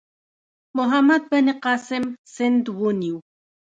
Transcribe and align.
محمد 0.77 1.21
بن 1.31 1.47
قاسم 1.63 2.03
سند 2.35 2.65
ونیو. 2.79 3.17